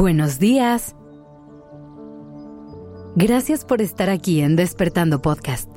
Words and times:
Buenos 0.00 0.38
días. 0.38 0.96
Gracias 3.16 3.66
por 3.66 3.82
estar 3.82 4.08
aquí 4.08 4.40
en 4.40 4.56
Despertando 4.56 5.20
Podcast. 5.20 5.70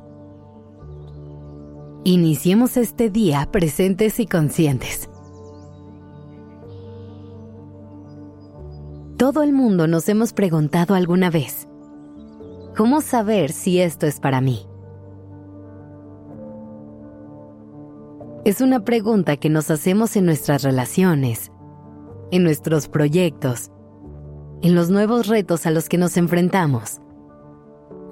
Iniciemos 2.06 2.78
este 2.78 3.10
día 3.10 3.50
presentes 3.52 4.22
y 4.22 4.26
conscientes. 4.26 5.10
Todo 9.18 9.44
el 9.44 9.52
mundo 9.52 9.88
nos 9.88 10.08
hemos 10.08 10.32
preguntado 10.32 10.96
alguna 10.96 11.30
vez, 11.30 11.68
¿cómo 12.78 13.02
saber 13.02 13.52
si 13.52 13.82
esto 13.82 14.06
es 14.06 14.22
para 14.22 14.40
mí? 14.40 14.66
Es 18.46 18.62
una 18.62 18.86
pregunta 18.86 19.36
que 19.36 19.50
nos 19.50 19.70
hacemos 19.70 20.16
en 20.16 20.26
nuestras 20.28 20.64
relaciones, 20.64 21.52
en 22.32 22.44
nuestros 22.44 22.88
proyectos, 22.88 23.73
en 24.64 24.76
los 24.76 24.90
nuevos 24.90 25.28
retos 25.28 25.66
a 25.66 25.72
los 25.72 25.90
que 25.90 25.98
nos 25.98 26.16
enfrentamos 26.16 27.02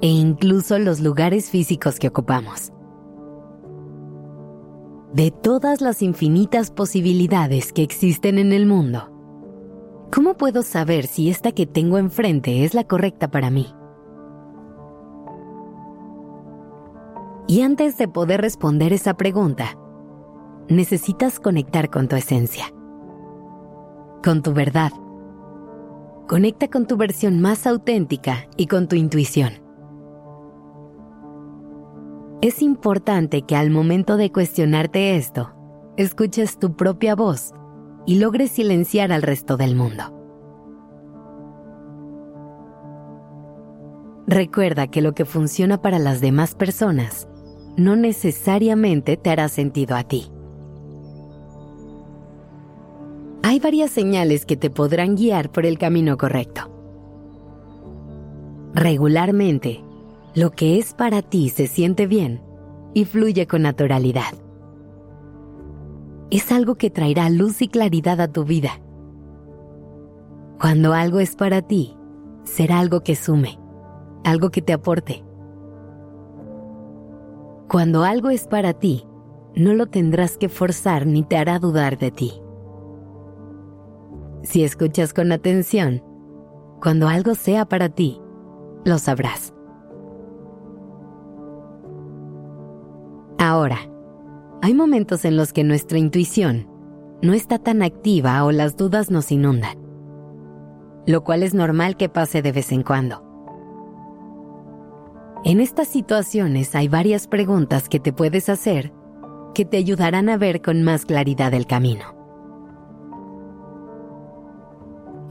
e 0.01 0.07
incluso 0.07 0.77
los 0.79 0.99
lugares 0.99 1.49
físicos 1.49 1.97
que 1.97 2.09
ocupamos. 2.09 2.73
De 5.13 5.31
todas 5.31 5.79
las 5.79 6.01
infinitas 6.01 6.69
posibilidades 6.69 7.71
que 7.71 7.83
existen 7.83 8.37
en 8.37 8.51
el 8.51 8.65
mundo, 8.65 9.09
¿cómo 10.11 10.35
puedo 10.35 10.61
saber 10.61 11.07
si 11.07 11.29
esta 11.29 11.53
que 11.53 11.65
tengo 11.65 11.97
enfrente 11.97 12.65
es 12.65 12.73
la 12.73 12.83
correcta 12.83 13.31
para 13.31 13.49
mí? 13.49 13.73
Y 17.47 17.61
antes 17.61 17.97
de 17.97 18.09
poder 18.09 18.41
responder 18.41 18.91
esa 18.91 19.13
pregunta, 19.13 19.77
necesitas 20.67 21.39
conectar 21.39 21.89
con 21.89 22.09
tu 22.09 22.17
esencia, 22.17 22.65
con 24.21 24.41
tu 24.41 24.53
verdad 24.53 24.91
Conecta 26.31 26.69
con 26.69 26.87
tu 26.87 26.95
versión 26.95 27.41
más 27.41 27.67
auténtica 27.67 28.47
y 28.55 28.67
con 28.67 28.87
tu 28.87 28.95
intuición. 28.95 29.51
Es 32.41 32.61
importante 32.61 33.41
que 33.41 33.57
al 33.57 33.69
momento 33.69 34.15
de 34.15 34.31
cuestionarte 34.31 35.17
esto, 35.17 35.51
escuches 35.97 36.57
tu 36.57 36.77
propia 36.77 37.15
voz 37.15 37.51
y 38.05 38.17
logres 38.17 38.51
silenciar 38.51 39.11
al 39.11 39.23
resto 39.23 39.57
del 39.57 39.75
mundo. 39.75 40.03
Recuerda 44.25 44.87
que 44.87 45.01
lo 45.01 45.13
que 45.13 45.25
funciona 45.25 45.81
para 45.81 45.99
las 45.99 46.21
demás 46.21 46.55
personas 46.55 47.27
no 47.75 47.97
necesariamente 47.97 49.17
te 49.17 49.31
hará 49.31 49.49
sentido 49.49 49.97
a 49.97 50.05
ti. 50.05 50.31
Hay 53.51 53.59
varias 53.59 53.91
señales 53.91 54.45
que 54.45 54.55
te 54.55 54.69
podrán 54.69 55.17
guiar 55.17 55.51
por 55.51 55.65
el 55.65 55.77
camino 55.77 56.15
correcto. 56.17 56.71
Regularmente, 58.73 59.83
lo 60.35 60.51
que 60.51 60.79
es 60.79 60.93
para 60.93 61.21
ti 61.21 61.49
se 61.49 61.67
siente 61.67 62.07
bien 62.07 62.41
y 62.93 63.03
fluye 63.03 63.47
con 63.47 63.63
naturalidad. 63.63 64.33
Es 66.29 66.49
algo 66.53 66.75
que 66.75 66.89
traerá 66.89 67.29
luz 67.29 67.61
y 67.61 67.67
claridad 67.67 68.21
a 68.21 68.31
tu 68.31 68.45
vida. 68.45 68.79
Cuando 70.57 70.93
algo 70.93 71.19
es 71.19 71.35
para 71.35 71.61
ti, 71.61 71.97
será 72.45 72.79
algo 72.79 73.01
que 73.01 73.17
sume, 73.17 73.59
algo 74.23 74.49
que 74.49 74.61
te 74.61 74.71
aporte. 74.71 75.25
Cuando 77.67 78.05
algo 78.05 78.29
es 78.29 78.47
para 78.47 78.71
ti, 78.71 79.05
no 79.57 79.73
lo 79.73 79.87
tendrás 79.87 80.37
que 80.37 80.47
forzar 80.47 81.05
ni 81.05 81.23
te 81.23 81.35
hará 81.35 81.59
dudar 81.59 81.97
de 81.97 82.11
ti. 82.11 82.41
Si 84.43 84.63
escuchas 84.63 85.13
con 85.13 85.31
atención, 85.31 86.03
cuando 86.81 87.07
algo 87.07 87.35
sea 87.35 87.65
para 87.65 87.89
ti, 87.89 88.19
lo 88.85 88.97
sabrás. 88.97 89.53
Ahora, 93.37 93.77
hay 94.61 94.73
momentos 94.73 95.25
en 95.25 95.37
los 95.37 95.53
que 95.53 95.63
nuestra 95.63 95.97
intuición 95.97 96.67
no 97.21 97.33
está 97.33 97.59
tan 97.59 97.83
activa 97.83 98.43
o 98.43 98.51
las 98.51 98.77
dudas 98.77 99.11
nos 99.11 99.31
inundan, 99.31 99.77
lo 101.05 101.23
cual 101.23 101.43
es 101.43 101.53
normal 101.53 101.97
que 101.97 102.09
pase 102.09 102.41
de 102.41 102.51
vez 102.51 102.71
en 102.71 102.83
cuando. 102.83 103.23
En 105.43 105.59
estas 105.59 105.87
situaciones 105.87 106.75
hay 106.75 106.87
varias 106.87 107.27
preguntas 107.27 107.89
que 107.89 107.99
te 107.99 108.13
puedes 108.13 108.49
hacer 108.49 108.93
que 109.53 109.65
te 109.65 109.77
ayudarán 109.77 110.29
a 110.29 110.37
ver 110.37 110.61
con 110.61 110.83
más 110.83 111.05
claridad 111.05 111.53
el 111.53 111.65
camino. 111.65 112.20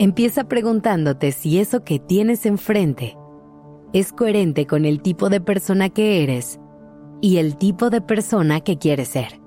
Empieza 0.03 0.45
preguntándote 0.45 1.31
si 1.31 1.59
eso 1.59 1.85
que 1.85 1.99
tienes 1.99 2.47
enfrente 2.47 3.19
es 3.93 4.15
coherente 4.15 4.67
con 4.67 4.87
el 4.87 5.03
tipo 5.03 5.29
de 5.29 5.43
persona 5.43 5.91
que 5.91 6.23
eres 6.23 6.59
y 7.21 7.37
el 7.37 7.59
tipo 7.59 7.91
de 7.91 8.01
persona 8.01 8.63
que 8.63 8.79
quieres 8.79 9.09
ser. 9.09 9.39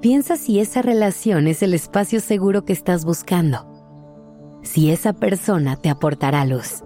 Piensa 0.00 0.34
si 0.34 0.58
esa 0.58 0.82
relación 0.82 1.46
es 1.46 1.62
el 1.62 1.72
espacio 1.72 2.18
seguro 2.18 2.64
que 2.64 2.72
estás 2.72 3.04
buscando, 3.04 3.64
si 4.62 4.90
esa 4.90 5.12
persona 5.12 5.76
te 5.76 5.90
aportará 5.90 6.44
luz. 6.44 6.82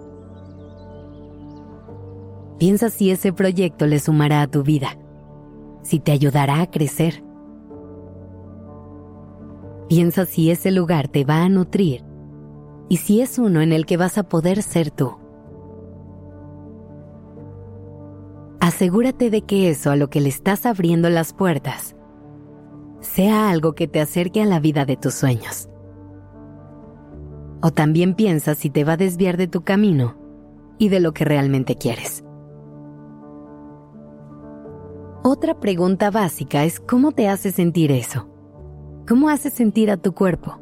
Piensa 2.59 2.91
si 2.91 3.09
ese 3.09 3.33
proyecto 3.33 3.87
le 3.87 3.97
sumará 3.97 4.43
a 4.43 4.47
tu 4.47 4.61
vida, 4.61 4.99
si 5.81 5.99
te 5.99 6.11
ayudará 6.11 6.61
a 6.61 6.69
crecer 6.69 7.24
Piensa 9.87 10.25
si 10.25 10.49
ese 10.49 10.71
lugar 10.71 11.07
te 11.07 11.25
va 11.25 11.43
a 11.43 11.49
nutrir 11.49 12.03
y 12.89 12.97
si 12.97 13.21
es 13.21 13.37
uno 13.39 13.61
en 13.61 13.71
el 13.71 13.85
que 13.85 13.97
vas 13.97 14.17
a 14.17 14.23
poder 14.23 14.61
ser 14.63 14.91
tú. 14.91 15.17
Asegúrate 18.59 19.29
de 19.29 19.43
que 19.43 19.69
eso 19.69 19.91
a 19.91 19.95
lo 19.95 20.09
que 20.09 20.21
le 20.21 20.29
estás 20.29 20.65
abriendo 20.65 21.09
las 21.09 21.33
puertas 21.33 21.95
sea 22.99 23.49
algo 23.49 23.73
que 23.73 23.87
te 23.87 24.01
acerque 24.01 24.41
a 24.41 24.45
la 24.45 24.59
vida 24.59 24.85
de 24.85 24.97
tus 24.97 25.13
sueños. 25.13 25.69
O 27.61 27.71
también 27.71 28.15
piensa 28.15 28.55
si 28.55 28.71
te 28.71 28.83
va 28.83 28.93
a 28.93 28.97
desviar 28.97 29.37
de 29.37 29.47
tu 29.47 29.63
camino 29.63 30.15
y 30.79 30.89
de 30.89 30.99
lo 30.99 31.13
que 31.13 31.25
realmente 31.25 31.75
quieres. 31.75 32.23
Otra 35.23 35.59
pregunta 35.59 36.11
básica 36.11 36.65
es 36.65 36.79
cómo 36.79 37.11
te 37.11 37.29
hace 37.29 37.51
sentir 37.51 37.91
eso. 37.91 38.27
¿Cómo 39.07 39.29
hace 39.29 39.51
sentir 39.51 39.91
a 39.91 39.97
tu 39.97 40.13
cuerpo? 40.13 40.57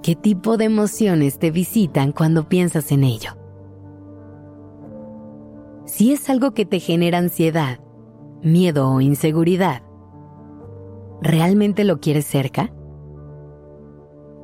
¿Qué 0.00 0.14
tipo 0.14 0.56
de 0.56 0.66
emociones 0.66 1.40
te 1.40 1.50
visitan 1.50 2.12
cuando 2.12 2.48
piensas 2.48 2.92
en 2.92 3.02
ello? 3.02 3.32
Si 5.84 6.12
es 6.12 6.30
algo 6.30 6.52
que 6.52 6.64
te 6.66 6.78
genera 6.78 7.18
ansiedad, 7.18 7.80
miedo 8.42 8.88
o 8.88 9.00
inseguridad, 9.00 9.82
¿realmente 11.20 11.82
lo 11.82 11.98
quieres 11.98 12.26
cerca? 12.26 12.72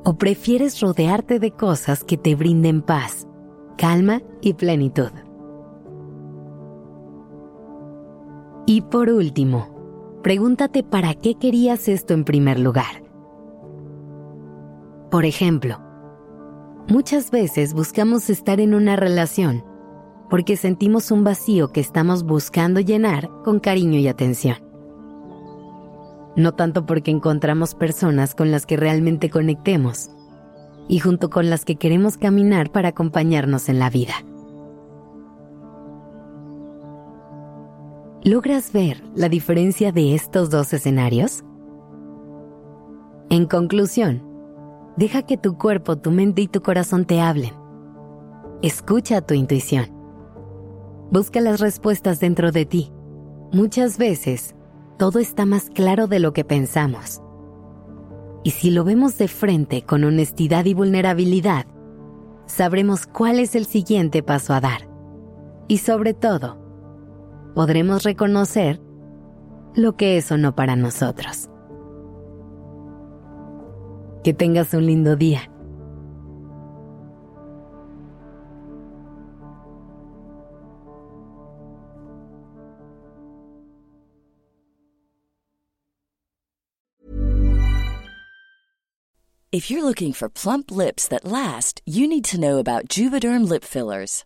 ¿O 0.03 0.17
prefieres 0.17 0.81
rodearte 0.81 1.39
de 1.39 1.51
cosas 1.51 2.03
que 2.03 2.17
te 2.17 2.35
brinden 2.35 2.81
paz, 2.81 3.29
calma 3.77 4.23
y 4.41 4.55
plenitud? 4.55 5.11
Y 8.65 8.81
por 8.81 9.09
último, 9.09 10.19
pregúntate 10.21 10.83
para 10.83 11.13
qué 11.13 11.35
querías 11.35 11.87
esto 11.87 12.13
en 12.13 12.25
primer 12.25 12.59
lugar. 12.59 13.04
Por 15.15 15.23
ejemplo, 15.23 15.79
muchas 16.89 17.31
veces 17.31 17.73
buscamos 17.73 18.29
estar 18.29 18.59
en 18.59 18.73
una 18.73 18.97
relación 18.97 19.63
porque 20.29 20.57
sentimos 20.57 21.09
un 21.09 21.23
vacío 21.23 21.71
que 21.71 21.79
estamos 21.79 22.23
buscando 22.23 22.81
llenar 22.81 23.29
con 23.45 23.61
cariño 23.61 23.97
y 23.97 24.09
atención. 24.09 24.57
No 26.35 26.53
tanto 26.53 26.85
porque 26.85 27.11
encontramos 27.11 27.75
personas 27.75 28.35
con 28.35 28.51
las 28.51 28.65
que 28.65 28.75
realmente 28.75 29.29
conectemos 29.29 30.09
y 30.89 30.99
junto 30.99 31.29
con 31.29 31.49
las 31.49 31.63
que 31.63 31.77
queremos 31.77 32.17
caminar 32.17 32.69
para 32.73 32.89
acompañarnos 32.89 33.69
en 33.69 33.79
la 33.79 33.89
vida. 33.89 34.15
¿Logras 38.25 38.73
ver 38.73 39.01
la 39.15 39.29
diferencia 39.29 39.93
de 39.93 40.13
estos 40.13 40.49
dos 40.49 40.73
escenarios? 40.73 41.45
En 43.29 43.45
conclusión, 43.45 44.24
Deja 44.97 45.23
que 45.23 45.37
tu 45.37 45.57
cuerpo, 45.57 45.97
tu 45.97 46.09
mente 46.11 46.41
y 46.41 46.47
tu 46.47 46.61
corazón 46.61 47.05
te 47.05 47.19
hablen. 47.19 47.53
Escucha 48.61 49.19
tu 49.21 49.33
intuición. 49.33 49.87
Busca 51.11 51.41
las 51.41 51.59
respuestas 51.59 52.21
dentro 52.21 52.51
de 52.51 52.65
ti. 52.65 52.93
Muchas 53.51 53.97
veces, 53.97 54.55
todo 54.97 55.19
está 55.19 55.45
más 55.45 55.69
claro 55.69 56.07
de 56.07 56.19
lo 56.19 56.31
que 56.31 56.45
pensamos. 56.45 57.21
Y 58.43 58.51
si 58.51 58.71
lo 58.71 58.85
vemos 58.85 59.17
de 59.17 59.27
frente 59.27 59.81
con 59.81 60.03
honestidad 60.05 60.63
y 60.63 60.73
vulnerabilidad, 60.73 61.65
sabremos 62.45 63.05
cuál 63.05 63.39
es 63.39 63.55
el 63.55 63.65
siguiente 63.65 64.23
paso 64.23 64.53
a 64.53 64.61
dar. 64.61 64.87
Y 65.67 65.79
sobre 65.79 66.13
todo, 66.13 66.57
podremos 67.53 68.03
reconocer 68.03 68.81
lo 69.75 69.97
que 69.97 70.17
es 70.17 70.31
o 70.31 70.37
no 70.37 70.55
para 70.55 70.77
nosotros. 70.77 71.49
Que 74.25 74.33
tengas 74.33 74.73
un 74.73 74.87
lindo 74.87 75.15
día. 75.15 75.47
If 89.51 89.69
you're 89.69 89.83
looking 89.83 90.11
for 90.11 90.27
plump 90.27 90.71
lips 90.71 91.07
that 91.09 91.23
last, 91.23 91.83
you 91.85 92.07
need 92.07 92.25
to 92.25 92.39
know 92.39 92.57
about 92.57 92.87
Juvederm 92.89 93.47
lip 93.47 93.63
fillers. 93.63 94.25